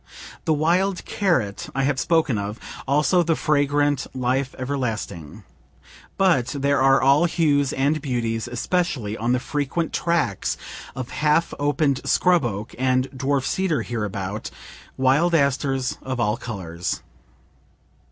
The 0.45 0.53
wild 0.55 1.05
carrot 1.05 1.69
I 1.75 1.83
have 1.83 1.99
spoken 1.99 2.39
of; 2.39 2.59
also 2.87 3.21
the 3.21 3.35
fragrant 3.35 4.07
life 4.15 4.55
everlasting. 4.57 5.43
But 6.17 6.47
there 6.57 6.81
are 6.81 6.99
all 6.99 7.25
hues 7.25 7.71
and 7.71 8.01
beauties, 8.01 8.47
especially 8.47 9.15
on 9.15 9.33
the 9.33 9.39
frequent 9.39 9.93
tracts 9.93 10.57
of 10.95 11.11
half 11.11 11.53
opened 11.59 12.01
scrub 12.03 12.45
oak 12.45 12.73
and 12.79 13.11
dwarf 13.11 13.45
cedar 13.45 13.83
hereabout 13.83 14.49
wild 14.97 15.35
asters 15.35 15.99
of 16.01 16.19
all 16.19 16.35
colors. 16.35 17.03